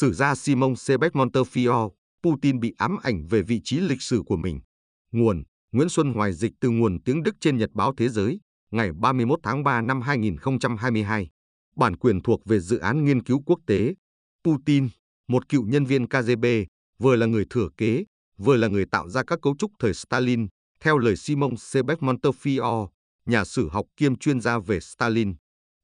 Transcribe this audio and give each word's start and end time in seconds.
Sử 0.00 0.12
gia 0.12 0.34
Simon 0.34 0.76
Sebek 0.76 1.12
Montefiore, 1.12 1.90
Putin 2.22 2.60
bị 2.60 2.74
ám 2.78 2.96
ảnh 3.02 3.26
về 3.26 3.42
vị 3.42 3.60
trí 3.64 3.80
lịch 3.80 4.02
sử 4.02 4.22
của 4.26 4.36
mình. 4.36 4.60
Nguồn 5.12 5.42
Nguyễn 5.72 5.88
Xuân 5.88 6.12
Hoài 6.12 6.32
dịch 6.32 6.52
từ 6.60 6.70
nguồn 6.70 7.02
tiếng 7.02 7.22
Đức 7.22 7.34
trên 7.40 7.56
Nhật 7.56 7.70
báo 7.72 7.94
Thế 7.96 8.08
giới, 8.08 8.40
ngày 8.70 8.90
31 8.92 9.40
tháng 9.42 9.64
3 9.64 9.80
năm 9.80 10.00
2022. 10.00 11.30
Bản 11.76 11.96
quyền 11.96 12.22
thuộc 12.22 12.44
về 12.44 12.60
dự 12.60 12.78
án 12.78 13.04
nghiên 13.04 13.22
cứu 13.22 13.42
quốc 13.46 13.58
tế. 13.66 13.94
Putin, 14.44 14.88
một 15.28 15.48
cựu 15.48 15.66
nhân 15.66 15.84
viên 15.84 16.06
KGB, 16.08 16.44
vừa 16.98 17.16
là 17.16 17.26
người 17.26 17.44
thừa 17.50 17.68
kế, 17.76 18.04
vừa 18.38 18.56
là 18.56 18.68
người 18.68 18.86
tạo 18.86 19.08
ra 19.08 19.22
các 19.26 19.38
cấu 19.42 19.56
trúc 19.58 19.70
thời 19.78 19.94
Stalin, 19.94 20.46
theo 20.80 20.98
lời 20.98 21.16
Simon 21.16 21.56
Sebek 21.56 21.98
Montefiore, 21.98 22.88
nhà 23.26 23.44
sử 23.44 23.68
học 23.68 23.86
kiêm 23.96 24.16
chuyên 24.16 24.40
gia 24.40 24.58
về 24.58 24.80
Stalin. 24.80 25.34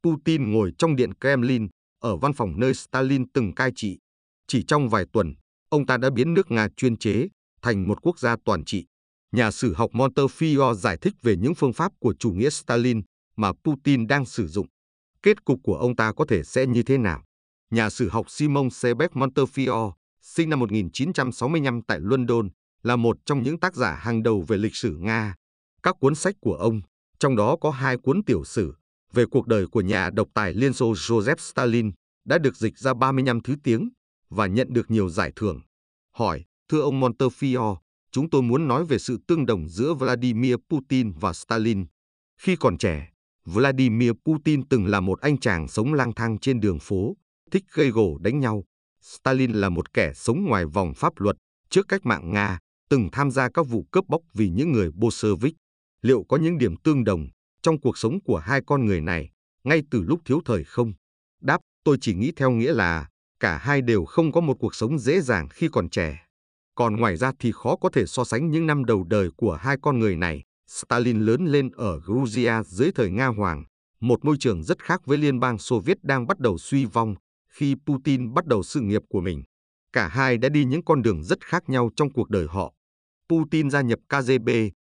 Putin 0.03 0.53
ngồi 0.53 0.73
trong 0.79 0.97
điện 0.97 1.11
Kremlin, 1.21 1.69
ở 2.01 2.17
văn 2.17 2.33
phòng 2.33 2.61
nơi 2.61 2.75
Stalin 2.75 3.29
từng 3.33 3.55
cai 3.55 3.71
trị. 3.77 3.99
Chỉ 4.47 4.63
trong 4.69 4.89
vài 4.89 5.05
tuần, 5.13 5.35
ông 5.69 5.87
ta 5.87 5.97
đã 5.97 6.11
biến 6.11 6.35
nước 6.35 6.51
Nga 6.51 6.69
chuyên 6.77 6.97
chế 6.97 7.29
thành 7.63 7.89
một 7.89 7.99
quốc 8.03 8.19
gia 8.19 8.37
toàn 8.45 8.65
trị. 8.65 8.87
Nhà 9.33 9.51
sử 9.51 9.75
học 9.75 9.91
Montefiore 9.93 10.75
giải 10.75 10.99
thích 11.01 11.15
về 11.23 11.37
những 11.37 11.55
phương 11.55 11.73
pháp 11.73 11.93
của 12.01 12.15
chủ 12.19 12.31
nghĩa 12.31 12.51
Stalin 12.51 13.03
mà 13.37 13.53
Putin 13.65 14.07
đang 14.07 14.27
sử 14.27 14.47
dụng. 14.49 14.67
Kết 15.23 15.45
cục 15.45 15.61
của 15.63 15.77
ông 15.77 15.97
ta 15.97 16.13
có 16.13 16.25
thể 16.29 16.43
sẽ 16.45 16.67
như 16.67 16.83
thế 16.83 16.99
nào? 16.99 17.25
Nhà 17.71 17.91
sử 17.91 18.09
học 18.09 18.31
Simon 18.31 18.71
Sebek 18.71 19.13
Montefiore, 19.13 19.93
sinh 20.21 20.51
năm 20.51 20.59
1965 20.59 21.83
tại 21.83 21.99
London, 22.01 22.49
là 22.83 22.97
một 22.97 23.17
trong 23.27 23.43
những 23.43 23.61
tác 23.61 23.75
giả 23.75 23.95
hàng 23.95 24.23
đầu 24.23 24.45
về 24.49 24.57
lịch 24.57 24.77
sử 24.77 24.97
Nga. 25.01 25.35
Các 25.83 25.97
cuốn 26.01 26.15
sách 26.15 26.35
của 26.41 26.55
ông, 26.55 26.81
trong 27.19 27.37
đó 27.37 27.57
có 27.61 27.71
hai 27.71 27.97
cuốn 27.97 28.25
tiểu 28.25 28.45
sử 28.45 28.75
về 29.13 29.25
cuộc 29.31 29.47
đời 29.47 29.67
của 29.67 29.81
nhà 29.81 30.11
độc 30.11 30.29
tài 30.35 30.55
Liên 30.55 30.73
Xô 30.73 30.93
Joseph 30.93 31.37
Stalin, 31.39 31.91
đã 32.25 32.39
được 32.39 32.57
dịch 32.57 32.79
ra 32.79 32.95
35 32.95 33.41
thứ 33.41 33.55
tiếng 33.65 33.89
và 34.31 34.47
nhận 34.47 34.73
được 34.73 34.91
nhiều 34.91 35.09
giải 35.09 35.33
thưởng. 35.37 35.61
Hỏi, 36.13 36.45
thưa 36.69 36.81
ông 36.81 37.01
Montefiore, 37.01 37.77
chúng 38.11 38.31
tôi 38.31 38.43
muốn 38.43 38.69
nói 38.69 38.85
về 38.85 38.99
sự 38.99 39.19
tương 39.27 39.47
đồng 39.47 39.69
giữa 39.69 39.95
Vladimir 39.95 40.55
Putin 40.71 41.13
và 41.13 41.33
Stalin. 41.33 41.87
Khi 42.41 42.57
còn 42.57 42.79
trẻ, 42.79 43.13
Vladimir 43.45 44.13
Putin 44.25 44.69
từng 44.69 44.87
là 44.87 45.01
một 45.01 45.21
anh 45.21 45.39
chàng 45.39 45.69
sống 45.69 45.95
lang 45.95 46.13
thang 46.13 46.39
trên 46.39 46.61
đường 46.61 46.79
phố, 46.79 47.17
thích 47.51 47.65
gây 47.73 47.91
gổ 47.91 48.19
đánh 48.19 48.41
nhau. 48.41 48.65
Stalin 49.01 49.53
là 49.53 49.69
một 49.69 49.93
kẻ 49.93 50.13
sống 50.15 50.45
ngoài 50.45 50.67
vòng 50.67 50.95
pháp 50.97 51.13
luật 51.17 51.37
trước 51.71 51.89
cách 51.89 52.07
mạng 52.07 52.33
Nga, 52.33 52.59
từng 52.89 53.09
tham 53.13 53.31
gia 53.31 53.49
các 53.49 53.67
vụ 53.69 53.87
cướp 53.91 54.05
bóc 54.09 54.23
vì 54.35 54.49
những 54.49 54.73
người 54.73 54.91
Bolshevik. 54.95 55.55
Liệu 56.03 56.25
có 56.29 56.37
những 56.37 56.59
điểm 56.59 56.77
tương 56.77 57.05
đồng 57.05 57.29
trong 57.63 57.81
cuộc 57.81 57.99
sống 57.99 58.21
của 58.25 58.39
hai 58.39 58.61
con 58.67 58.87
người 58.87 59.01
này 59.01 59.31
ngay 59.65 59.83
từ 59.91 60.03
lúc 60.03 60.21
thiếu 60.25 60.41
thời 60.45 60.65
không? 60.65 60.93
Đáp, 61.41 61.59
tôi 61.85 61.99
chỉ 62.01 62.15
nghĩ 62.15 62.33
theo 62.37 62.51
nghĩa 62.51 62.73
là 62.73 63.09
cả 63.41 63.59
hai 63.59 63.83
đều 63.83 64.05
không 64.05 64.33
có 64.33 64.41
một 64.41 64.57
cuộc 64.61 64.75
sống 64.75 64.99
dễ 64.99 65.21
dàng 65.21 65.49
khi 65.49 65.69
còn 65.73 65.91
trẻ. 65.91 66.27
Còn 66.75 66.97
ngoài 66.97 67.17
ra 67.17 67.33
thì 67.39 67.53
khó 67.53 67.77
có 67.77 67.89
thể 67.93 68.07
so 68.07 68.25
sánh 68.25 68.51
những 68.51 68.67
năm 68.67 68.85
đầu 68.85 69.05
đời 69.05 69.31
của 69.37 69.55
hai 69.55 69.77
con 69.83 69.99
người 69.99 70.17
này. 70.17 70.43
Stalin 70.69 71.21
lớn 71.21 71.47
lên 71.47 71.71
ở 71.71 72.01
Georgia 72.09 72.63
dưới 72.63 72.91
thời 72.95 73.11
Nga 73.11 73.27
Hoàng, 73.27 73.65
một 74.01 74.25
môi 74.25 74.37
trường 74.41 74.63
rất 74.63 74.83
khác 74.83 75.01
với 75.07 75.19
Liên 75.19 75.41
bang 75.41 75.59
Xô 75.59 75.81
Viết 75.81 75.97
đang 76.03 76.27
bắt 76.27 76.39
đầu 76.39 76.59
suy 76.59 76.85
vong 76.85 77.15
khi 77.49 77.75
Putin 77.87 78.35
bắt 78.35 78.47
đầu 78.47 78.63
sự 78.63 78.81
nghiệp 78.81 79.03
của 79.09 79.21
mình. 79.21 79.43
Cả 79.93 80.09
hai 80.09 80.39
đã 80.39 80.49
đi 80.49 80.65
những 80.65 80.85
con 80.85 81.03
đường 81.03 81.23
rất 81.23 81.45
khác 81.45 81.69
nhau 81.69 81.91
trong 81.97 82.13
cuộc 82.13 82.31
đời 82.31 82.47
họ. 82.47 82.73
Putin 83.29 83.71
gia 83.71 83.81
nhập 83.81 83.99
KGB, 84.09 84.49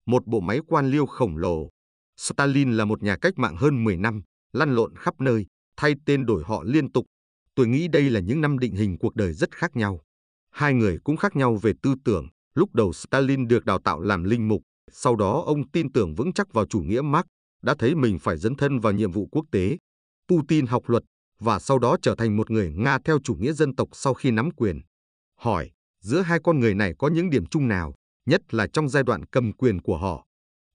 một 0.06 0.26
bộ 0.26 0.40
máy 0.40 0.60
quan 0.66 0.90
liêu 0.90 1.06
khổng 1.06 1.36
lồ. 1.36 1.68
Stalin 2.16 2.72
là 2.72 2.84
một 2.84 3.02
nhà 3.02 3.16
cách 3.16 3.38
mạng 3.38 3.56
hơn 3.56 3.84
10 3.84 3.96
năm, 3.96 4.22
lăn 4.52 4.74
lộn 4.74 4.96
khắp 4.96 5.20
nơi, 5.20 5.46
thay 5.76 5.94
tên 6.06 6.26
đổi 6.26 6.42
họ 6.46 6.62
liên 6.66 6.92
tục. 6.92 7.06
Tôi 7.58 7.66
nghĩ 7.66 7.88
đây 7.88 8.10
là 8.10 8.20
những 8.20 8.40
năm 8.40 8.58
định 8.58 8.72
hình 8.72 8.98
cuộc 8.98 9.14
đời 9.14 9.32
rất 9.32 9.56
khác 9.56 9.76
nhau. 9.76 10.00
Hai 10.50 10.74
người 10.74 10.98
cũng 11.04 11.16
khác 11.16 11.36
nhau 11.36 11.56
về 11.56 11.72
tư 11.82 11.94
tưởng. 12.04 12.28
Lúc 12.54 12.74
đầu 12.74 12.92
Stalin 12.92 13.48
được 13.48 13.64
đào 13.64 13.78
tạo 13.78 14.00
làm 14.00 14.24
linh 14.24 14.48
mục, 14.48 14.62
sau 14.90 15.16
đó 15.16 15.42
ông 15.46 15.70
tin 15.70 15.92
tưởng 15.92 16.14
vững 16.14 16.32
chắc 16.32 16.52
vào 16.52 16.66
chủ 16.66 16.80
nghĩa 16.80 17.00
Marx, 17.00 17.26
đã 17.62 17.74
thấy 17.78 17.94
mình 17.94 18.18
phải 18.18 18.36
dấn 18.36 18.54
thân 18.54 18.80
vào 18.80 18.92
nhiệm 18.92 19.12
vụ 19.12 19.28
quốc 19.30 19.44
tế. 19.52 19.76
Putin 20.28 20.66
học 20.66 20.82
luật 20.86 21.02
và 21.40 21.58
sau 21.58 21.78
đó 21.78 21.96
trở 22.02 22.14
thành 22.14 22.36
một 22.36 22.50
người 22.50 22.72
Nga 22.76 22.98
theo 23.04 23.18
chủ 23.24 23.34
nghĩa 23.34 23.52
dân 23.52 23.74
tộc 23.74 23.88
sau 23.92 24.14
khi 24.14 24.30
nắm 24.30 24.50
quyền. 24.50 24.80
Hỏi, 25.36 25.70
giữa 26.00 26.20
hai 26.20 26.38
con 26.44 26.60
người 26.60 26.74
này 26.74 26.92
có 26.98 27.08
những 27.08 27.30
điểm 27.30 27.46
chung 27.46 27.68
nào, 27.68 27.94
nhất 28.26 28.54
là 28.54 28.66
trong 28.72 28.88
giai 28.88 29.02
đoạn 29.02 29.24
cầm 29.26 29.52
quyền 29.52 29.82
của 29.82 29.96
họ? 29.96 30.26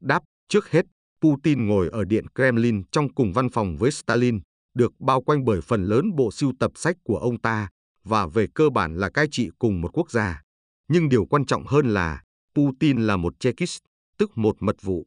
Đáp, 0.01 0.23
trước 0.49 0.69
hết, 0.71 0.85
Putin 1.21 1.67
ngồi 1.67 1.89
ở 1.89 2.03
điện 2.03 2.25
Kremlin 2.35 2.83
trong 2.91 3.13
cùng 3.13 3.33
văn 3.33 3.49
phòng 3.49 3.77
với 3.77 3.91
Stalin, 3.91 4.39
được 4.73 4.91
bao 4.99 5.21
quanh 5.21 5.45
bởi 5.45 5.61
phần 5.61 5.83
lớn 5.83 6.15
bộ 6.15 6.31
sưu 6.31 6.53
tập 6.59 6.71
sách 6.75 6.95
của 7.03 7.17
ông 7.17 7.41
ta 7.41 7.69
và 8.03 8.27
về 8.27 8.47
cơ 8.55 8.69
bản 8.69 8.97
là 8.97 9.09
cai 9.09 9.27
trị 9.31 9.49
cùng 9.59 9.81
một 9.81 9.89
quốc 9.93 10.11
gia. 10.11 10.41
Nhưng 10.87 11.09
điều 11.09 11.25
quan 11.25 11.45
trọng 11.45 11.65
hơn 11.65 11.89
là 11.89 12.23
Putin 12.55 13.01
là 13.01 13.17
một 13.17 13.39
Chekist, 13.39 13.79
tức 14.17 14.31
một 14.35 14.55
mật 14.59 14.75
vụ. 14.81 15.05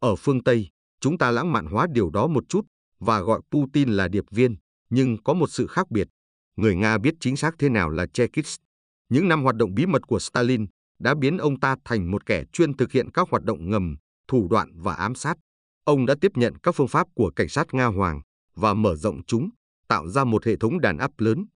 Ở 0.00 0.16
phương 0.16 0.42
Tây, 0.42 0.68
chúng 1.00 1.18
ta 1.18 1.30
lãng 1.30 1.52
mạn 1.52 1.66
hóa 1.66 1.86
điều 1.92 2.10
đó 2.10 2.26
một 2.26 2.44
chút 2.48 2.66
và 2.98 3.20
gọi 3.20 3.40
Putin 3.50 3.88
là 3.88 4.08
điệp 4.08 4.24
viên, 4.30 4.56
nhưng 4.90 5.22
có 5.22 5.34
một 5.34 5.50
sự 5.50 5.66
khác 5.66 5.90
biệt. 5.90 6.08
Người 6.56 6.76
Nga 6.76 6.98
biết 6.98 7.14
chính 7.20 7.36
xác 7.36 7.54
thế 7.58 7.68
nào 7.68 7.90
là 7.90 8.06
Chekist. 8.06 8.58
Những 9.08 9.28
năm 9.28 9.42
hoạt 9.42 9.56
động 9.56 9.74
bí 9.74 9.86
mật 9.86 10.06
của 10.06 10.18
Stalin 10.18 10.66
đã 10.98 11.14
biến 11.14 11.38
ông 11.38 11.60
ta 11.60 11.76
thành 11.84 12.10
một 12.10 12.26
kẻ 12.26 12.44
chuyên 12.52 12.76
thực 12.76 12.92
hiện 12.92 13.10
các 13.10 13.28
hoạt 13.30 13.44
động 13.44 13.70
ngầm, 13.70 13.96
thủ 14.28 14.48
đoạn 14.50 14.72
và 14.74 14.94
ám 14.94 15.14
sát. 15.14 15.38
Ông 15.84 16.06
đã 16.06 16.14
tiếp 16.20 16.32
nhận 16.34 16.54
các 16.62 16.74
phương 16.74 16.88
pháp 16.88 17.06
của 17.14 17.30
cảnh 17.36 17.48
sát 17.48 17.74
Nga 17.74 17.86
Hoàng 17.86 18.20
và 18.60 18.74
mở 18.74 18.96
rộng 18.96 19.24
chúng, 19.26 19.50
tạo 19.88 20.08
ra 20.08 20.24
một 20.24 20.46
hệ 20.46 20.56
thống 20.56 20.80
đàn 20.80 20.98
áp 20.98 21.10
lớn. 21.18 21.46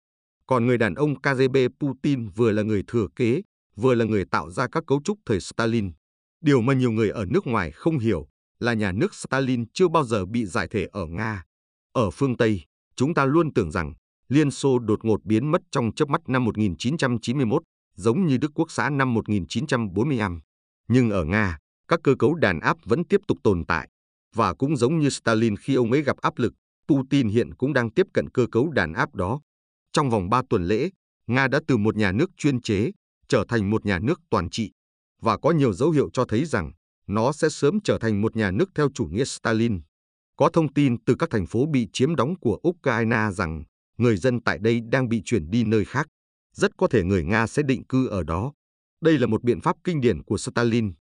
Còn 0.47 0.67
người 0.67 0.79
đàn 0.79 0.95
ông 0.95 1.15
KGB 1.21 1.57
Putin 1.81 2.29
vừa 2.29 2.53
là 2.53 2.63
người 2.63 2.83
thừa 2.87 3.07
kế, 3.17 3.43
vừa 3.77 3.95
là 3.95 4.05
người 4.05 4.25
tạo 4.25 4.51
ra 4.51 4.67
các 4.73 4.85
cấu 4.87 5.01
trúc 5.05 5.19
thời 5.27 5.41
Stalin. 5.41 5.93
Điều 6.41 6.61
mà 6.61 6.75
nhiều 6.75 6.91
người 6.91 7.11
ở 7.11 7.25
nước 7.25 7.47
ngoài 7.47 7.71
không 7.71 7.99
hiểu 7.99 8.29
là 8.59 8.75
nhà 8.75 8.93
nước 8.93 9.15
Stalin 9.15 9.65
chưa 9.73 9.89
bao 9.89 10.05
giờ 10.05 10.27
bị 10.27 10.47
giải 10.47 10.69
thể 10.71 10.89
ở 10.93 11.07
Nga. 11.07 11.45
Ở 11.93 12.11
phương 12.11 12.37
Tây, 12.37 12.65
chúng 12.97 13.15
ta 13.15 13.25
luôn 13.25 13.55
tưởng 13.55 13.71
rằng 13.71 13.95
Liên 14.29 14.51
Xô 14.51 14.79
đột 14.79 15.05
ngột 15.05 15.25
biến 15.25 15.51
mất 15.51 15.63
trong 15.71 15.95
chớp 15.95 16.09
mắt 16.09 16.21
năm 16.27 16.45
1991, 16.45 17.63
giống 17.95 18.27
như 18.27 18.37
Đức 18.37 18.51
Quốc 18.55 18.71
xã 18.71 18.91
năm 18.91 19.15
1945. 19.15 20.41
Nhưng 20.89 21.11
ở 21.11 21.25
Nga, 21.25 21.59
các 21.89 22.01
cơ 22.05 22.15
cấu 22.19 22.35
đàn 22.35 22.61
áp 22.61 22.77
vẫn 22.85 23.05
tiếp 23.05 23.21
tục 23.29 23.39
tồn 23.43 23.65
tại. 23.65 23.89
Và 24.35 24.55
cũng 24.55 24.77
giống 24.77 24.99
như 24.99 25.11
Stalin 25.11 25.57
khi 25.57 25.75
ông 25.75 25.93
ấy 25.93 26.03
gặp 26.03 26.17
áp 26.17 26.39
lực, 26.39 26.55
Putin 26.89 27.29
hiện 27.29 27.55
cũng 27.55 27.73
đang 27.73 27.91
tiếp 27.91 28.07
cận 28.15 28.31
cơ 28.31 28.47
cấu 28.53 28.71
đàn 28.71 28.93
áp 28.93 29.15
đó. 29.15 29.41
Trong 29.93 30.11
vòng 30.11 30.31
3 30.31 30.43
tuần 30.51 30.65
lễ, 30.65 30.91
Nga 31.27 31.49
đã 31.49 31.61
từ 31.67 31.77
một 31.77 31.97
nhà 31.97 32.13
nước 32.13 32.31
chuyên 32.37 32.61
chế 32.61 32.91
trở 33.29 33.45
thành 33.49 33.71
một 33.71 33.87
nhà 33.87 33.99
nước 33.99 34.21
toàn 34.31 34.51
trị 34.51 34.73
và 35.23 35.39
có 35.39 35.51
nhiều 35.51 35.73
dấu 35.73 35.91
hiệu 35.91 36.11
cho 36.13 36.25
thấy 36.25 36.45
rằng 36.45 36.73
nó 37.07 37.33
sẽ 37.33 37.49
sớm 37.49 37.79
trở 37.85 37.99
thành 37.99 38.21
một 38.21 38.37
nhà 38.37 38.51
nước 38.51 38.71
theo 38.75 38.89
chủ 38.95 39.05
nghĩa 39.05 39.25
Stalin. 39.25 39.81
Có 40.37 40.51
thông 40.53 40.73
tin 40.73 41.05
từ 41.05 41.15
các 41.19 41.31
thành 41.31 41.47
phố 41.47 41.67
bị 41.67 41.89
chiếm 41.93 42.17
đóng 42.17 42.35
của 42.41 42.61
Ukraine 42.69 43.31
rằng 43.33 43.65
người 43.99 44.17
dân 44.17 44.41
tại 44.41 44.59
đây 44.59 44.81
đang 44.93 45.09
bị 45.09 45.23
chuyển 45.25 45.51
đi 45.51 45.65
nơi 45.65 45.85
khác. 45.85 46.07
Rất 46.53 46.77
có 46.77 46.89
thể 46.89 47.05
người 47.05 47.25
Nga 47.25 47.47
sẽ 47.47 47.63
định 47.63 47.85
cư 47.85 48.07
ở 48.07 48.23
đó. 48.23 48.53
Đây 49.01 49.19
là 49.19 49.27
một 49.27 49.45
biện 49.45 49.61
pháp 49.61 49.77
kinh 49.85 50.01
điển 50.01 50.23
của 50.23 50.39
Stalin. 50.39 50.93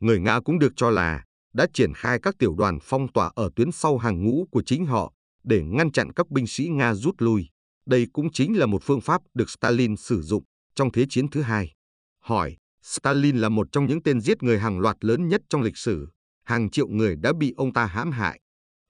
Người 0.00 0.20
Nga 0.20 0.40
cũng 0.40 0.58
được 0.58 0.72
cho 0.76 0.90
là 0.90 1.24
đã 1.52 1.66
triển 1.74 1.92
khai 1.94 2.18
các 2.22 2.34
tiểu 2.38 2.54
đoàn 2.58 2.78
phong 2.82 3.12
tỏa 3.12 3.32
ở 3.34 3.50
tuyến 3.56 3.72
sau 3.72 3.98
hàng 3.98 4.24
ngũ 4.24 4.46
của 4.50 4.62
chính 4.66 4.86
họ 4.86 5.12
để 5.44 5.62
ngăn 5.62 5.92
chặn 5.92 6.12
các 6.12 6.30
binh 6.30 6.46
sĩ 6.46 6.68
Nga 6.68 6.94
rút 6.94 7.14
lui. 7.18 7.48
Đây 7.86 8.06
cũng 8.12 8.32
chính 8.32 8.58
là 8.58 8.66
một 8.66 8.82
phương 8.82 9.00
pháp 9.00 9.22
được 9.34 9.50
Stalin 9.50 9.96
sử 9.96 10.22
dụng 10.22 10.44
trong 10.74 10.92
Thế 10.92 11.06
chiến 11.08 11.28
thứ 11.28 11.42
hai. 11.42 11.72
Hỏi, 12.20 12.56
Stalin 12.82 13.36
là 13.36 13.48
một 13.48 13.66
trong 13.72 13.86
những 13.86 14.02
tên 14.02 14.20
giết 14.20 14.42
người 14.42 14.58
hàng 14.58 14.78
loạt 14.78 14.96
lớn 15.00 15.28
nhất 15.28 15.40
trong 15.48 15.62
lịch 15.62 15.76
sử. 15.76 16.08
Hàng 16.44 16.70
triệu 16.70 16.88
người 16.88 17.16
đã 17.16 17.32
bị 17.38 17.54
ông 17.56 17.72
ta 17.72 17.86
hãm 17.86 18.10
hại. 18.10 18.40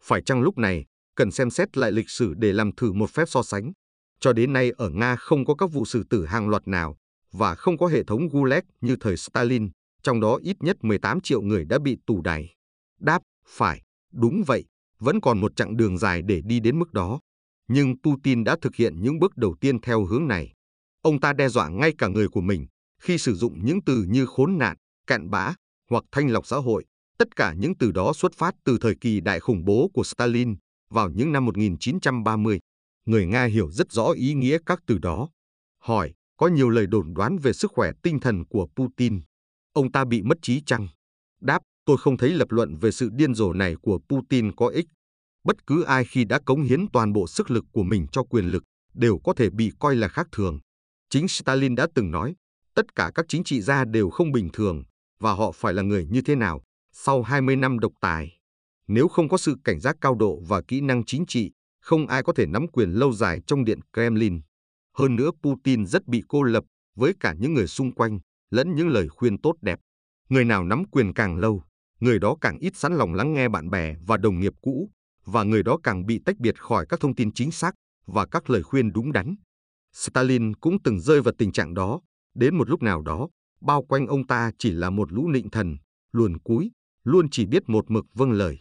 Phải 0.03 0.23
chăng 0.23 0.43
lúc 0.43 0.59
này, 0.59 0.85
cần 1.17 1.31
xem 1.31 1.51
xét 1.51 1.77
lại 1.77 1.93
lịch 1.93 2.11
sử 2.11 2.35
để 2.35 2.53
làm 2.53 2.73
thử 2.77 2.93
một 2.93 3.11
phép 3.11 3.25
so 3.29 3.43
sánh? 3.43 3.73
Cho 4.21 4.33
đến 4.33 4.53
nay 4.53 4.71
ở 4.77 4.91
Nga 4.91 5.17
không 5.17 5.45
có 5.45 5.55
các 5.55 5.73
vụ 5.73 5.85
xử 5.85 6.05
tử 6.11 6.27
hàng 6.27 6.49
loạt 6.49 6.69
nào 6.69 6.97
và 7.33 7.55
không 7.55 7.79
có 7.79 7.87
hệ 7.87 8.05
thống 8.05 8.29
Gulag 8.29 8.65
như 8.81 8.97
thời 9.01 9.17
Stalin, 9.17 9.71
trong 10.03 10.21
đó 10.21 10.39
ít 10.43 10.57
nhất 10.61 10.77
18 10.83 11.21
triệu 11.21 11.43
người 11.43 11.65
đã 11.65 11.79
bị 11.79 11.97
tù 12.07 12.23
đày. 12.23 12.55
Đáp, 13.01 13.23
phải, 13.47 13.83
đúng 14.13 14.43
vậy, 14.47 14.65
vẫn 15.03 15.21
còn 15.21 15.41
một 15.41 15.57
chặng 15.57 15.77
đường 15.77 15.99
dài 15.99 16.23
để 16.23 16.41
đi 16.45 16.61
đến 16.61 16.79
mức 16.79 16.93
đó. 16.93 17.21
Nhưng 17.69 17.95
Putin 18.03 18.45
đã 18.45 18.57
thực 18.63 18.75
hiện 18.77 19.03
những 19.03 19.19
bước 19.19 19.37
đầu 19.37 19.55
tiên 19.61 19.81
theo 19.81 20.05
hướng 20.05 20.29
này. 20.29 20.53
Ông 21.03 21.21
ta 21.21 21.33
đe 21.33 21.49
dọa 21.49 21.69
ngay 21.69 21.93
cả 21.99 22.09
người 22.09 22.29
của 22.29 22.41
mình 22.41 22.67
khi 23.03 23.19
sử 23.19 23.35
dụng 23.35 23.65
những 23.65 23.79
từ 23.87 24.05
như 24.09 24.27
khốn 24.27 24.59
nạn, 24.59 24.77
cạn 25.07 25.31
bã 25.31 25.55
hoặc 25.91 26.05
thanh 26.13 26.29
lọc 26.29 26.47
xã 26.47 26.57
hội. 26.57 26.85
Tất 27.19 27.37
cả 27.37 27.55
những 27.59 27.75
từ 27.79 27.93
đó 27.93 28.13
xuất 28.13 28.33
phát 28.35 28.55
từ 28.65 28.79
thời 28.81 28.95
kỳ 29.01 29.21
đại 29.21 29.41
khủng 29.41 29.65
bố 29.65 29.91
của 29.95 30.05
Stalin 30.05 30.57
vào 30.91 31.11
những 31.11 31.33
năm 31.33 31.45
1930. 31.45 32.61
Người 33.07 33.27
Nga 33.27 33.45
hiểu 33.45 33.71
rất 33.71 33.93
rõ 33.93 34.11
ý 34.11 34.35
nghĩa 34.35 34.59
các 34.67 34.81
từ 34.87 34.99
đó. 34.99 35.29
Hỏi, 35.79 36.13
có 36.37 36.49
nhiều 36.49 36.69
lời 36.69 36.87
đồn 36.87 37.15
đoán 37.15 37.39
về 37.39 37.53
sức 37.53 37.71
khỏe 37.75 37.91
tinh 38.03 38.21
thần 38.21 38.45
của 38.45 38.67
Putin. 38.77 39.21
Ông 39.73 39.93
ta 39.93 40.05
bị 40.05 40.23
mất 40.23 40.39
trí 40.43 40.63
chăng? 40.67 40.89
Đáp, 41.41 41.63
tôi 41.85 41.97
không 41.97 42.17
thấy 42.17 42.31
lập 42.31 42.51
luận 42.51 42.77
về 42.77 42.91
sự 42.91 43.09
điên 43.13 43.35
rồ 43.35 43.53
này 43.53 43.75
của 43.83 43.99
Putin 44.09 44.53
có 44.57 44.69
ích. 44.69 44.87
Bất 45.45 45.67
cứ 45.67 45.83
ai 45.83 46.05
khi 46.05 46.25
đã 46.25 46.39
cống 46.47 46.63
hiến 46.63 46.87
toàn 46.93 47.13
bộ 47.13 47.27
sức 47.27 47.51
lực 47.51 47.65
của 47.73 47.83
mình 47.83 48.07
cho 48.13 48.23
quyền 48.23 48.45
lực 48.45 48.63
đều 48.95 49.19
có 49.25 49.35
thể 49.37 49.51
bị 49.51 49.73
coi 49.79 49.97
là 49.97 50.09
khác 50.09 50.27
thường. 50.33 50.59
Chính 51.11 51.29
Stalin 51.29 51.75
đã 51.75 51.87
từng 51.95 52.11
nói, 52.11 52.35
tất 52.75 52.95
cả 52.95 53.11
các 53.15 53.27
chính 53.29 53.45
trị 53.45 53.61
gia 53.61 53.85
đều 53.85 54.11
không 54.11 54.33
bình 54.33 54.49
thường 54.53 54.83
và 55.21 55.33
họ 55.33 55.53
phải 55.53 55.75
là 55.75 55.83
người 55.83 56.07
như 56.11 56.21
thế 56.23 56.35
nào 56.35 56.63
sau 56.93 57.23
20 57.23 57.57
năm 57.57 57.79
độc 57.79 57.93
tài. 58.01 58.39
Nếu 58.89 59.09
không 59.09 59.29
có 59.29 59.37
sự 59.37 59.57
cảnh 59.65 59.81
giác 59.81 59.97
cao 60.01 60.15
độ 60.15 60.41
và 60.49 60.63
kỹ 60.69 60.81
năng 60.81 61.05
chính 61.05 61.27
trị, 61.27 61.51
không 61.81 62.07
ai 62.07 62.23
có 62.23 62.33
thể 62.33 62.47
nắm 62.47 62.67
quyền 62.69 62.91
lâu 62.91 63.13
dài 63.13 63.41
trong 63.47 63.65
điện 63.65 63.79
Kremlin. 63.93 64.41
Hơn 64.95 65.17
nữa 65.17 65.31
Putin 65.43 65.87
rất 65.87 66.07
bị 66.07 66.23
cô 66.29 66.43
lập 66.43 66.65
với 66.97 67.13
cả 67.21 67.35
những 67.39 67.55
người 67.55 67.67
xung 67.67 67.93
quanh, 67.93 68.19
lẫn 68.51 68.75
những 68.75 68.89
lời 68.89 69.09
khuyên 69.09 69.41
tốt 69.41 69.55
đẹp. 69.63 69.79
Người 70.29 70.45
nào 70.45 70.65
nắm 70.65 70.85
quyền 70.91 71.13
càng 71.15 71.37
lâu, 71.37 71.63
người 72.03 72.19
đó 72.19 72.37
càng 72.41 72.59
ít 72.59 72.77
sẵn 72.77 72.95
lòng 72.95 73.15
lắng 73.15 73.33
nghe 73.33 73.49
bạn 73.49 73.71
bè 73.71 73.97
và 74.07 74.17
đồng 74.17 74.41
nghiệp 74.41 74.53
cũ, 74.61 74.91
và 75.25 75.45
người 75.45 75.63
đó 75.63 75.79
càng 75.83 76.07
bị 76.07 76.21
tách 76.25 76.39
biệt 76.39 76.61
khỏi 76.61 76.87
các 76.89 77.01
thông 77.01 77.15
tin 77.15 77.33
chính 77.33 77.51
xác 77.51 77.75
và 78.07 78.27
các 78.27 78.51
lời 78.51 78.63
khuyên 78.63 78.93
đúng 78.93 79.13
đắn. 79.13 79.35
Stalin 79.93 80.55
cũng 80.55 80.83
từng 80.83 81.01
rơi 81.01 81.23
vào 81.23 81.35
tình 81.39 81.53
trạng 81.53 81.75
đó, 81.75 82.01
đến 82.35 82.55
một 82.59 82.71
lúc 82.71 82.83
nào 82.83 83.03
đó, 83.03 83.29
bao 83.61 83.83
quanh 83.83 84.07
ông 84.07 84.27
ta 84.27 84.51
chỉ 84.59 84.71
là 84.71 84.91
một 84.91 85.13
lũ 85.13 85.29
nịnh 85.29 85.51
thần, 85.51 85.77
luồn 86.13 86.39
cúi, 86.39 86.71
luôn 87.05 87.31
chỉ 87.31 87.47
biết 87.47 87.63
một 87.67 87.91
mực 87.91 88.05
vâng 88.15 88.33
lời. 88.33 88.59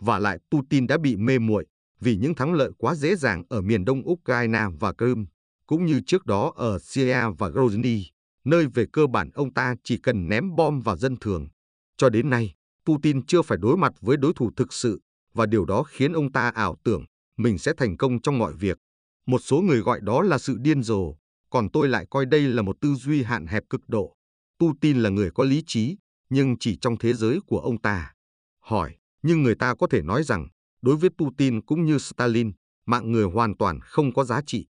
Và 0.00 0.18
lại 0.18 0.38
Putin 0.50 0.86
đã 0.86 0.98
bị 0.98 1.16
mê 1.16 1.38
muội 1.38 1.66
vì 2.00 2.16
những 2.16 2.34
thắng 2.34 2.52
lợi 2.52 2.70
quá 2.78 2.94
dễ 2.94 3.16
dàng 3.16 3.42
ở 3.48 3.60
miền 3.60 3.84
đông 3.84 4.10
Ukraine 4.10 4.64
và 4.80 4.92
Crimea, 4.92 5.24
cũng 5.66 5.86
như 5.86 6.00
trước 6.06 6.26
đó 6.26 6.52
ở 6.56 6.78
Syria 6.78 7.22
và 7.38 7.48
Grozny, 7.48 8.02
nơi 8.44 8.66
về 8.74 8.86
cơ 8.92 9.06
bản 9.06 9.30
ông 9.34 9.54
ta 9.54 9.74
chỉ 9.84 9.98
cần 9.98 10.28
ném 10.28 10.56
bom 10.56 10.80
vào 10.80 10.96
dân 10.96 11.16
thường. 11.16 11.48
Cho 11.96 12.08
đến 12.08 12.30
nay, 12.30 12.54
Putin 12.86 13.26
chưa 13.26 13.42
phải 13.42 13.58
đối 13.58 13.76
mặt 13.76 13.92
với 14.00 14.16
đối 14.16 14.32
thủ 14.36 14.50
thực 14.56 14.72
sự 14.72 15.00
và 15.34 15.46
điều 15.46 15.64
đó 15.64 15.82
khiến 15.82 16.12
ông 16.12 16.32
ta 16.32 16.48
ảo 16.48 16.76
tưởng 16.84 17.04
mình 17.36 17.58
sẽ 17.58 17.72
thành 17.76 17.96
công 17.96 18.22
trong 18.22 18.38
mọi 18.38 18.52
việc. 18.54 18.78
Một 19.26 19.38
số 19.38 19.60
người 19.60 19.80
gọi 19.80 20.00
đó 20.02 20.22
là 20.22 20.38
sự 20.38 20.56
điên 20.60 20.82
rồ, 20.82 21.14
còn 21.50 21.70
tôi 21.70 21.88
lại 21.88 22.06
coi 22.10 22.26
đây 22.26 22.42
là 22.42 22.62
một 22.62 22.76
tư 22.80 22.94
duy 22.94 23.22
hạn 23.22 23.46
hẹp 23.46 23.62
cực 23.70 23.80
độ. 23.88 24.14
Putin 24.60 25.00
là 25.00 25.10
người 25.10 25.30
có 25.34 25.44
lý 25.44 25.62
trí, 25.66 25.96
nhưng 26.30 26.56
chỉ 26.60 26.76
trong 26.80 26.96
thế 26.98 27.12
giới 27.12 27.38
của 27.46 27.58
ông 27.58 27.80
ta. 27.80 28.12
Hỏi, 28.60 28.96
nhưng 29.22 29.42
người 29.42 29.54
ta 29.54 29.74
có 29.74 29.86
thể 29.90 30.02
nói 30.02 30.22
rằng, 30.22 30.48
đối 30.82 30.96
với 30.96 31.10
Putin 31.18 31.62
cũng 31.62 31.84
như 31.84 31.98
Stalin, 31.98 32.52
mạng 32.86 33.12
người 33.12 33.24
hoàn 33.24 33.56
toàn 33.56 33.80
không 33.80 34.12
có 34.14 34.24
giá 34.24 34.40
trị. 34.46 34.66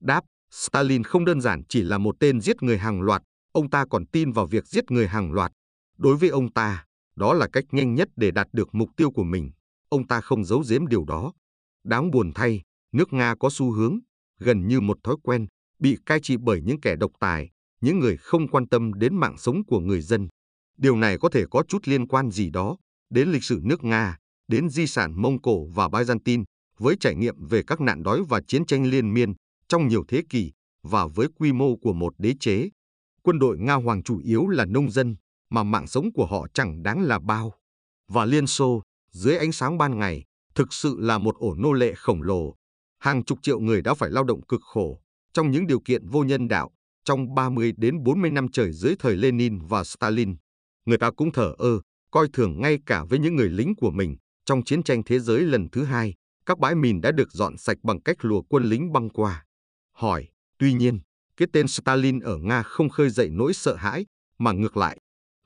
Đáp, 0.00 0.24
Stalin 0.50 1.02
không 1.02 1.24
đơn 1.24 1.40
giản 1.40 1.62
chỉ 1.68 1.82
là 1.82 1.98
một 1.98 2.16
tên 2.20 2.40
giết 2.40 2.62
người 2.62 2.78
hàng 2.78 3.00
loạt, 3.00 3.22
ông 3.52 3.70
ta 3.70 3.84
còn 3.90 4.06
tin 4.06 4.32
vào 4.32 4.46
việc 4.46 4.66
giết 4.66 4.90
người 4.90 5.08
hàng 5.08 5.32
loạt. 5.32 5.52
Đối 5.98 6.16
với 6.16 6.28
ông 6.28 6.52
ta, 6.52 6.84
đó 7.16 7.34
là 7.34 7.48
cách 7.52 7.64
nhanh 7.72 7.94
nhất 7.94 8.08
để 8.16 8.30
đạt 8.30 8.48
được 8.52 8.68
mục 8.74 8.90
tiêu 8.96 9.10
của 9.10 9.24
mình. 9.24 9.50
Ông 9.88 10.06
ta 10.06 10.20
không 10.20 10.44
giấu 10.44 10.62
giếm 10.68 10.86
điều 10.86 11.04
đó. 11.04 11.32
Đáng 11.84 12.10
buồn 12.10 12.32
thay, 12.34 12.62
nước 12.92 13.12
Nga 13.12 13.34
có 13.40 13.48
xu 13.52 13.72
hướng, 13.72 13.98
gần 14.38 14.66
như 14.66 14.80
một 14.80 14.98
thói 15.04 15.16
quen, 15.22 15.46
bị 15.78 15.96
cai 16.06 16.20
trị 16.22 16.36
bởi 16.40 16.62
những 16.62 16.80
kẻ 16.80 16.96
độc 16.96 17.10
tài, 17.20 17.50
những 17.80 17.98
người 17.98 18.16
không 18.16 18.48
quan 18.48 18.68
tâm 18.68 18.92
đến 18.92 19.16
mạng 19.16 19.38
sống 19.38 19.64
của 19.66 19.80
người 19.80 20.00
dân. 20.00 20.28
Điều 20.76 20.96
này 20.96 21.18
có 21.18 21.28
thể 21.28 21.44
có 21.50 21.62
chút 21.68 21.88
liên 21.88 22.06
quan 22.06 22.30
gì 22.30 22.50
đó 22.50 22.76
đến 23.10 23.28
lịch 23.28 23.44
sử 23.44 23.60
nước 23.62 23.84
Nga, 23.84 24.16
đến 24.48 24.68
di 24.68 24.86
sản 24.86 25.22
Mông 25.22 25.42
Cổ 25.42 25.64
và 25.64 25.88
Byzantine, 25.88 26.44
với 26.78 26.96
trải 27.00 27.14
nghiệm 27.14 27.46
về 27.46 27.62
các 27.66 27.80
nạn 27.80 28.02
đói 28.02 28.22
và 28.28 28.40
chiến 28.46 28.66
tranh 28.66 28.86
liên 28.86 29.14
miên 29.14 29.32
trong 29.68 29.88
nhiều 29.88 30.04
thế 30.08 30.22
kỷ 30.28 30.52
và 30.82 31.06
với 31.06 31.28
quy 31.34 31.52
mô 31.52 31.76
của 31.76 31.92
một 31.92 32.14
đế 32.18 32.34
chế. 32.40 32.68
Quân 33.22 33.38
đội 33.38 33.58
Nga 33.58 33.74
Hoàng 33.74 34.02
chủ 34.02 34.18
yếu 34.18 34.46
là 34.46 34.64
nông 34.64 34.90
dân, 34.90 35.16
mà 35.54 35.62
mạng 35.62 35.86
sống 35.86 36.12
của 36.14 36.26
họ 36.26 36.46
chẳng 36.54 36.82
đáng 36.82 37.02
là 37.02 37.18
bao. 37.18 37.52
Và 38.08 38.24
Liên 38.24 38.46
Xô, 38.46 38.82
dưới 39.10 39.36
ánh 39.36 39.52
sáng 39.52 39.78
ban 39.78 39.98
ngày, 39.98 40.24
thực 40.54 40.72
sự 40.72 40.96
là 40.98 41.18
một 41.18 41.36
ổ 41.38 41.54
nô 41.54 41.72
lệ 41.72 41.94
khổng 41.94 42.22
lồ. 42.22 42.54
Hàng 42.98 43.24
chục 43.24 43.38
triệu 43.42 43.60
người 43.60 43.82
đã 43.82 43.94
phải 43.94 44.10
lao 44.10 44.24
động 44.24 44.42
cực 44.42 44.60
khổ, 44.62 45.00
trong 45.32 45.50
những 45.50 45.66
điều 45.66 45.80
kiện 45.80 46.08
vô 46.08 46.24
nhân 46.24 46.48
đạo, 46.48 46.70
trong 47.04 47.34
30 47.34 47.72
đến 47.76 48.02
40 48.02 48.30
năm 48.30 48.48
trời 48.52 48.72
dưới 48.72 48.94
thời 48.98 49.16
Lenin 49.16 49.58
và 49.58 49.84
Stalin. 49.84 50.36
Người 50.84 50.98
ta 50.98 51.10
cũng 51.10 51.32
thở 51.32 51.54
ơ, 51.58 51.80
coi 52.10 52.28
thường 52.32 52.60
ngay 52.60 52.78
cả 52.86 53.04
với 53.04 53.18
những 53.18 53.36
người 53.36 53.48
lính 53.48 53.74
của 53.74 53.90
mình. 53.90 54.16
Trong 54.44 54.64
chiến 54.64 54.82
tranh 54.82 55.02
thế 55.06 55.18
giới 55.18 55.40
lần 55.40 55.68
thứ 55.72 55.84
hai, 55.84 56.14
các 56.46 56.58
bãi 56.58 56.74
mìn 56.74 57.00
đã 57.00 57.12
được 57.12 57.32
dọn 57.32 57.56
sạch 57.56 57.78
bằng 57.82 58.02
cách 58.02 58.16
lùa 58.20 58.42
quân 58.42 58.64
lính 58.64 58.92
băng 58.92 59.10
qua. 59.10 59.44
Hỏi, 59.92 60.28
tuy 60.58 60.72
nhiên, 60.72 61.00
cái 61.36 61.48
tên 61.52 61.68
Stalin 61.68 62.20
ở 62.20 62.36
Nga 62.36 62.62
không 62.62 62.88
khơi 62.88 63.10
dậy 63.10 63.28
nỗi 63.30 63.54
sợ 63.54 63.74
hãi, 63.74 64.06
mà 64.38 64.52
ngược 64.52 64.76
lại, 64.76 64.98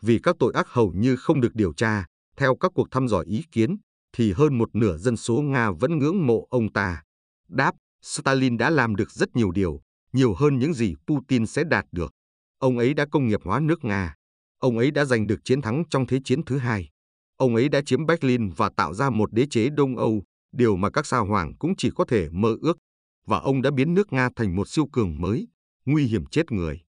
vì 0.02 0.18
các 0.22 0.36
tội 0.38 0.52
ác 0.54 0.68
hầu 0.68 0.92
như 0.92 1.16
không 1.16 1.40
được 1.40 1.54
điều 1.54 1.72
tra, 1.72 2.06
theo 2.36 2.56
các 2.56 2.72
cuộc 2.74 2.90
thăm 2.90 3.08
dò 3.08 3.20
ý 3.20 3.44
kiến, 3.52 3.76
thì 4.12 4.32
hơn 4.32 4.58
một 4.58 4.74
nửa 4.74 4.96
dân 4.96 5.16
số 5.16 5.42
Nga 5.42 5.70
vẫn 5.70 5.98
ngưỡng 5.98 6.26
mộ 6.26 6.46
ông 6.50 6.72
ta. 6.72 7.02
Đáp, 7.48 7.74
Stalin 8.02 8.56
đã 8.56 8.70
làm 8.70 8.96
được 8.96 9.10
rất 9.10 9.36
nhiều 9.36 9.50
điều, 9.50 9.80
nhiều 10.12 10.34
hơn 10.34 10.58
những 10.58 10.74
gì 10.74 10.94
Putin 11.06 11.46
sẽ 11.46 11.64
đạt 11.64 11.84
được. 11.92 12.12
Ông 12.58 12.78
ấy 12.78 12.94
đã 12.94 13.06
công 13.10 13.28
nghiệp 13.28 13.40
hóa 13.44 13.60
nước 13.60 13.84
Nga. 13.84 14.14
Ông 14.58 14.78
ấy 14.78 14.90
đã 14.90 15.04
giành 15.04 15.26
được 15.26 15.40
chiến 15.44 15.62
thắng 15.62 15.82
trong 15.90 16.06
Thế 16.06 16.20
chiến 16.24 16.44
thứ 16.44 16.58
hai. 16.58 16.88
Ông 17.36 17.54
ấy 17.54 17.68
đã 17.68 17.80
chiếm 17.86 18.06
Berlin 18.06 18.50
và 18.56 18.70
tạo 18.76 18.94
ra 18.94 19.10
một 19.10 19.32
đế 19.32 19.46
chế 19.50 19.68
Đông 19.68 19.96
Âu, 19.96 20.22
điều 20.52 20.76
mà 20.76 20.90
các 20.90 21.06
sao 21.06 21.26
hoàng 21.26 21.54
cũng 21.58 21.76
chỉ 21.76 21.90
có 21.96 22.04
thể 22.04 22.28
mơ 22.32 22.56
ước. 22.60 22.78
Và 23.26 23.38
ông 23.38 23.62
đã 23.62 23.70
biến 23.70 23.94
nước 23.94 24.12
Nga 24.12 24.28
thành 24.36 24.56
một 24.56 24.68
siêu 24.68 24.86
cường 24.92 25.20
mới, 25.20 25.48
nguy 25.86 26.04
hiểm 26.06 26.26
chết 26.26 26.52
người. 26.52 26.80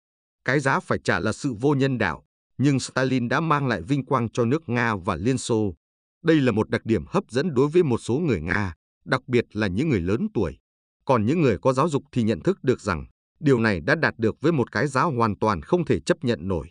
Cái 0.45 0.61
giá 0.61 0.81
phải 0.81 0.99
trả 1.05 1.21
là 1.21 1.33
sự 1.33 1.55
vô 1.61 1.75
nhân 1.75 1.99
đạo, 1.99 2.25
nhưng 2.59 2.81
Stalin 2.81 3.29
đã 3.29 3.41
mang 3.41 3.67
lại 3.67 3.83
vinh 3.83 4.05
quang 4.05 4.29
cho 4.29 4.45
nước 4.45 4.69
Nga 4.69 4.97
và 4.97 5.17
Liên 5.17 5.39
Xô. 5.39 5.75
Đây 6.23 6.37
là 6.37 6.53
một 6.53 6.71
đặc 6.71 6.85
điểm 6.85 7.05
hấp 7.09 7.31
dẫn 7.31 7.55
đối 7.55 7.69
với 7.69 7.83
một 7.83 7.99
số 7.99 8.19
người 8.19 8.41
Nga, 8.41 8.75
đặc 9.05 9.29
biệt 9.29 9.45
là 9.53 9.67
những 9.67 9.89
người 9.89 10.01
lớn 10.01 10.29
tuổi. 10.35 10.59
Còn 11.05 11.27
những 11.27 11.43
người 11.43 11.59
có 11.59 11.73
giáo 11.73 11.89
dục 11.89 12.03
thì 12.13 12.23
nhận 12.23 12.41
thức 12.41 12.59
được 12.63 12.81
rằng 12.81 13.07
điều 13.41 13.61
này 13.61 13.81
đã 13.81 13.95
đạt 13.95 14.15
được 14.19 14.37
với 14.41 14.53
một 14.53 14.73
cái 14.73 14.87
giá 14.87 15.03
hoàn 15.03 15.39
toàn 15.39 15.63
không 15.63 15.85
thể 15.85 16.01
chấp 16.01 16.25
nhận 16.25 16.49
nổi. 16.49 16.69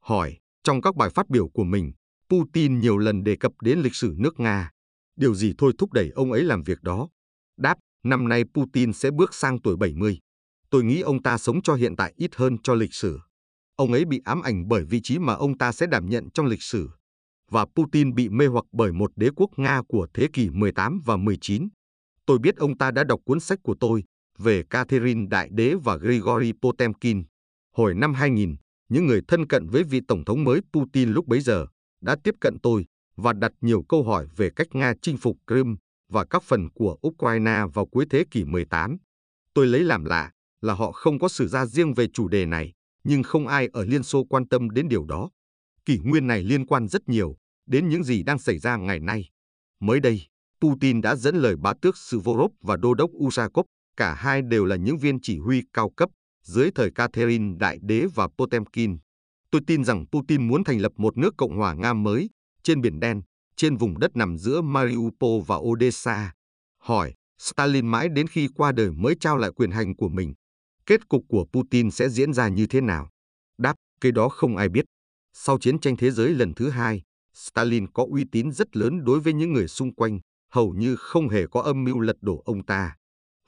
Hỏi, 0.00 0.36
trong 0.64 0.82
các 0.82 0.96
bài 0.96 1.10
phát 1.10 1.28
biểu 1.28 1.48
của 1.48 1.64
mình, 1.64 1.92
Putin 2.30 2.78
nhiều 2.78 2.98
lần 2.98 3.24
đề 3.24 3.36
cập 3.36 3.52
đến 3.60 3.78
lịch 3.78 3.94
sử 3.94 4.14
nước 4.18 4.40
Nga. 4.40 4.70
Điều 5.16 5.34
gì 5.34 5.52
thôi 5.58 5.72
thúc 5.78 5.92
đẩy 5.92 6.10
ông 6.14 6.32
ấy 6.32 6.44
làm 6.44 6.62
việc 6.62 6.82
đó? 6.82 7.08
Đáp, 7.56 7.78
năm 8.04 8.28
nay 8.28 8.44
Putin 8.54 8.92
sẽ 8.92 9.10
bước 9.10 9.34
sang 9.34 9.60
tuổi 9.62 9.76
70. 9.76 10.18
Tôi 10.70 10.84
nghĩ 10.84 11.00
ông 11.00 11.22
ta 11.22 11.38
sống 11.38 11.62
cho 11.62 11.74
hiện 11.74 11.96
tại 11.96 12.12
ít 12.16 12.34
hơn 12.34 12.56
cho 12.62 12.74
lịch 12.74 12.94
sử. 12.94 13.18
Ông 13.76 13.92
ấy 13.92 14.04
bị 14.04 14.20
ám 14.24 14.42
ảnh 14.42 14.68
bởi 14.68 14.84
vị 14.84 15.00
trí 15.02 15.18
mà 15.18 15.34
ông 15.34 15.58
ta 15.58 15.72
sẽ 15.72 15.86
đảm 15.86 16.08
nhận 16.08 16.30
trong 16.30 16.46
lịch 16.46 16.62
sử. 16.62 16.90
Và 17.50 17.66
Putin 17.76 18.14
bị 18.14 18.28
mê 18.28 18.46
hoặc 18.46 18.64
bởi 18.72 18.92
một 18.92 19.10
đế 19.16 19.30
quốc 19.36 19.50
Nga 19.56 19.82
của 19.88 20.06
thế 20.14 20.28
kỷ 20.32 20.50
18 20.50 21.00
và 21.04 21.16
19. 21.16 21.68
Tôi 22.26 22.38
biết 22.38 22.56
ông 22.56 22.78
ta 22.78 22.90
đã 22.90 23.04
đọc 23.04 23.20
cuốn 23.24 23.40
sách 23.40 23.58
của 23.62 23.74
tôi 23.80 24.04
về 24.38 24.62
Catherine 24.70 25.26
Đại 25.30 25.48
Đế 25.52 25.74
và 25.84 25.96
Grigory 25.96 26.52
Potemkin. 26.62 27.24
Hồi 27.76 27.94
năm 27.94 28.14
2000, 28.14 28.56
những 28.88 29.06
người 29.06 29.20
thân 29.28 29.46
cận 29.46 29.66
với 29.68 29.82
vị 29.82 30.00
Tổng 30.08 30.24
thống 30.24 30.44
mới 30.44 30.60
Putin 30.72 31.08
lúc 31.08 31.26
bấy 31.26 31.40
giờ 31.40 31.66
đã 32.00 32.16
tiếp 32.24 32.34
cận 32.40 32.56
tôi 32.62 32.86
và 33.16 33.32
đặt 33.32 33.52
nhiều 33.60 33.84
câu 33.88 34.02
hỏi 34.04 34.26
về 34.36 34.50
cách 34.56 34.68
Nga 34.72 34.94
chinh 35.02 35.16
phục 35.16 35.36
Crimea 35.46 35.76
và 36.08 36.24
các 36.30 36.42
phần 36.42 36.68
của 36.74 36.98
Ukraine 37.06 37.62
vào 37.74 37.86
cuối 37.86 38.06
thế 38.10 38.24
kỷ 38.30 38.44
18. 38.44 38.96
Tôi 39.54 39.66
lấy 39.66 39.80
làm 39.84 40.04
lạ 40.04 40.30
là 40.60 40.74
họ 40.74 40.92
không 40.92 41.18
có 41.18 41.28
sử 41.28 41.48
ra 41.48 41.66
riêng 41.66 41.94
về 41.94 42.06
chủ 42.12 42.28
đề 42.28 42.46
này, 42.46 42.72
nhưng 43.08 43.22
không 43.22 43.46
ai 43.46 43.68
ở 43.72 43.84
Liên 43.84 44.02
Xô 44.02 44.24
quan 44.24 44.48
tâm 44.48 44.70
đến 44.70 44.88
điều 44.88 45.04
đó. 45.04 45.30
Kỷ 45.84 45.98
nguyên 45.98 46.26
này 46.26 46.42
liên 46.42 46.66
quan 46.66 46.88
rất 46.88 47.08
nhiều 47.08 47.36
đến 47.66 47.88
những 47.88 48.04
gì 48.04 48.22
đang 48.22 48.38
xảy 48.38 48.58
ra 48.58 48.76
ngày 48.76 49.00
nay. 49.00 49.28
Mới 49.80 50.00
đây, 50.00 50.22
Putin 50.60 51.00
đã 51.00 51.16
dẫn 51.16 51.36
lời 51.36 51.56
bá 51.56 51.72
tước 51.82 51.96
Suvorov 51.96 52.52
và 52.60 52.76
đô 52.76 52.94
đốc 52.94 53.10
Ushakov, 53.10 53.66
cả 53.96 54.14
hai 54.14 54.42
đều 54.42 54.64
là 54.64 54.76
những 54.76 54.98
viên 54.98 55.20
chỉ 55.22 55.38
huy 55.38 55.62
cao 55.72 55.90
cấp 55.90 56.10
dưới 56.42 56.70
thời 56.74 56.90
Catherine 56.90 57.56
Đại 57.58 57.78
Đế 57.82 58.06
và 58.14 58.28
Potemkin. 58.38 58.96
Tôi 59.50 59.60
tin 59.66 59.84
rằng 59.84 60.04
Putin 60.12 60.48
muốn 60.48 60.64
thành 60.64 60.80
lập 60.80 60.92
một 60.96 61.16
nước 61.16 61.34
Cộng 61.36 61.56
hòa 61.56 61.74
Nga 61.74 61.92
mới 61.92 62.30
trên 62.62 62.80
Biển 62.80 63.00
Đen, 63.00 63.22
trên 63.56 63.76
vùng 63.76 63.98
đất 63.98 64.16
nằm 64.16 64.38
giữa 64.38 64.60
Mariupol 64.60 65.42
và 65.46 65.56
Odessa. 65.56 66.32
Hỏi, 66.78 67.14
Stalin 67.38 67.86
mãi 67.86 68.08
đến 68.08 68.26
khi 68.26 68.48
qua 68.54 68.72
đời 68.72 68.90
mới 68.90 69.14
trao 69.20 69.36
lại 69.36 69.50
quyền 69.56 69.70
hành 69.70 69.96
của 69.96 70.08
mình. 70.08 70.34
Kết 70.86 71.08
cục 71.08 71.24
của 71.28 71.46
Putin 71.52 71.90
sẽ 71.90 72.08
diễn 72.08 72.32
ra 72.32 72.48
như 72.48 72.66
thế 72.66 72.80
nào? 72.80 73.08
Đáp, 73.58 73.74
cái 74.00 74.12
đó 74.12 74.28
không 74.28 74.56
ai 74.56 74.68
biết. 74.68 74.84
Sau 75.32 75.58
chiến 75.58 75.80
tranh 75.80 75.96
thế 75.96 76.10
giới 76.10 76.30
lần 76.30 76.54
thứ 76.54 76.70
hai, 76.70 77.02
Stalin 77.34 77.86
có 77.92 78.06
uy 78.10 78.24
tín 78.32 78.52
rất 78.52 78.76
lớn 78.76 79.04
đối 79.04 79.20
với 79.20 79.32
những 79.32 79.52
người 79.52 79.68
xung 79.68 79.94
quanh, 79.94 80.18
hầu 80.52 80.72
như 80.72 80.96
không 80.96 81.28
hề 81.28 81.46
có 81.46 81.62
âm 81.62 81.84
mưu 81.84 82.00
lật 82.00 82.16
đổ 82.20 82.42
ông 82.44 82.64
ta. 82.64 82.96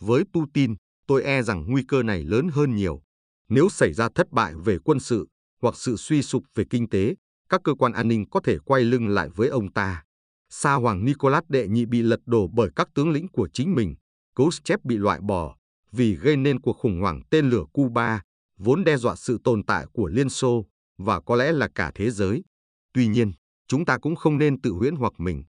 Với 0.00 0.24
Putin, 0.32 0.74
tôi 1.06 1.22
e 1.22 1.42
rằng 1.42 1.64
nguy 1.68 1.82
cơ 1.88 2.02
này 2.02 2.24
lớn 2.24 2.48
hơn 2.52 2.76
nhiều. 2.76 3.02
Nếu 3.48 3.68
xảy 3.68 3.92
ra 3.92 4.08
thất 4.14 4.30
bại 4.30 4.54
về 4.64 4.78
quân 4.84 5.00
sự 5.00 5.26
hoặc 5.62 5.76
sự 5.76 5.96
suy 5.96 6.22
sụp 6.22 6.42
về 6.54 6.64
kinh 6.70 6.88
tế, 6.88 7.14
các 7.48 7.60
cơ 7.64 7.74
quan 7.74 7.92
an 7.92 8.08
ninh 8.08 8.30
có 8.30 8.40
thể 8.40 8.58
quay 8.64 8.84
lưng 8.84 9.08
lại 9.08 9.28
với 9.28 9.48
ông 9.48 9.72
ta. 9.72 10.04
Sa 10.50 10.74
Hoàng 10.74 11.04
Nicholas 11.04 11.44
đệ 11.48 11.68
nhị 11.68 11.86
bị 11.86 12.02
lật 12.02 12.20
đổ 12.26 12.48
bởi 12.48 12.70
các 12.76 12.88
tướng 12.94 13.10
lĩnh 13.10 13.28
của 13.28 13.48
chính 13.52 13.74
mình. 13.74 13.94
Khrushchev 14.36 14.80
bị 14.84 14.96
loại 14.96 15.20
bỏ 15.20 15.57
vì 15.92 16.16
gây 16.16 16.36
nên 16.36 16.60
cuộc 16.60 16.72
khủng 16.72 17.00
hoảng 17.00 17.22
tên 17.30 17.50
lửa 17.50 17.64
Cuba, 17.72 18.22
vốn 18.58 18.84
đe 18.84 18.96
dọa 18.96 19.16
sự 19.16 19.38
tồn 19.44 19.62
tại 19.64 19.86
của 19.92 20.08
Liên 20.08 20.28
Xô 20.28 20.66
và 20.98 21.20
có 21.20 21.36
lẽ 21.36 21.52
là 21.52 21.68
cả 21.74 21.92
thế 21.94 22.10
giới. 22.10 22.44
Tuy 22.92 23.06
nhiên, 23.06 23.32
chúng 23.68 23.84
ta 23.84 23.98
cũng 23.98 24.16
không 24.16 24.38
nên 24.38 24.60
tự 24.60 24.70
huyễn 24.70 24.94
hoặc 24.96 25.12
mình. 25.18 25.44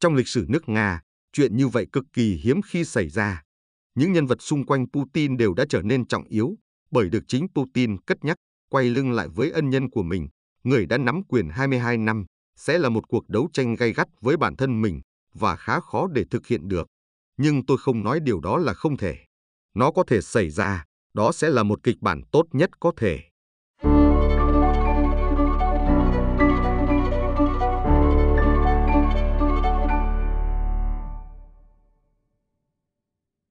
Trong 0.00 0.14
lịch 0.14 0.28
sử 0.28 0.46
nước 0.48 0.68
Nga, 0.68 1.00
chuyện 1.32 1.56
như 1.56 1.68
vậy 1.68 1.86
cực 1.92 2.04
kỳ 2.12 2.36
hiếm 2.36 2.60
khi 2.62 2.84
xảy 2.84 3.08
ra. 3.08 3.42
Những 3.94 4.12
nhân 4.12 4.26
vật 4.26 4.42
xung 4.42 4.66
quanh 4.66 4.86
Putin 4.92 5.36
đều 5.36 5.54
đã 5.54 5.64
trở 5.68 5.82
nên 5.82 6.06
trọng 6.06 6.24
yếu 6.24 6.54
bởi 6.90 7.08
được 7.08 7.24
chính 7.28 7.46
Putin 7.54 8.00
cất 8.00 8.24
nhắc, 8.24 8.36
quay 8.70 8.84
lưng 8.84 9.12
lại 9.12 9.28
với 9.28 9.50
ân 9.50 9.70
nhân 9.70 9.90
của 9.90 10.02
mình, 10.02 10.28
người 10.64 10.86
đã 10.86 10.98
nắm 10.98 11.22
quyền 11.28 11.48
22 11.48 11.96
năm, 11.96 12.24
sẽ 12.56 12.78
là 12.78 12.88
một 12.88 13.08
cuộc 13.08 13.28
đấu 13.28 13.48
tranh 13.52 13.74
gay 13.74 13.92
gắt 13.92 14.08
với 14.20 14.36
bản 14.36 14.56
thân 14.56 14.82
mình 14.82 15.00
và 15.34 15.56
khá 15.56 15.80
khó 15.80 16.08
để 16.12 16.24
thực 16.30 16.46
hiện 16.46 16.68
được. 16.68 16.86
Nhưng 17.36 17.66
tôi 17.66 17.78
không 17.78 18.04
nói 18.04 18.20
điều 18.20 18.40
đó 18.40 18.58
là 18.58 18.74
không 18.74 18.96
thể 18.96 19.18
nó 19.74 19.90
có 19.90 20.04
thể 20.06 20.20
xảy 20.20 20.50
ra, 20.50 20.84
đó 21.14 21.32
sẽ 21.32 21.50
là 21.50 21.62
một 21.62 21.82
kịch 21.82 21.96
bản 22.00 22.22
tốt 22.32 22.46
nhất 22.52 22.70
có 22.80 22.92
thể. 22.96 23.20